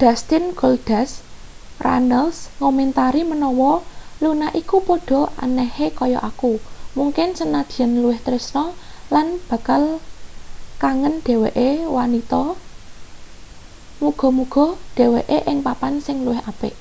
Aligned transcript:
dustin 0.00 0.44
goldust 0.60 1.14
runnels 1.84 2.38
ngomentari 2.60 3.22
menawa 3.30 3.72
luna 4.22 4.48
iku 4.60 4.76
padha 4.88 5.20
anehe 5.44 5.86
kaya 5.98 6.18
aku...mungkin 6.30 7.28
senajan 7.38 7.92
luwih...tresna 8.02 8.64
lan 9.14 9.26
bakal 9.50 9.82
kangen 10.82 11.14
dheweke 11.26 11.68
wanita...muga-muga 11.96 14.66
dheweke 14.96 15.38
ing 15.50 15.58
papan 15.66 15.94
sing 16.06 16.16
luwih 16.24 16.40
apik. 16.52 16.74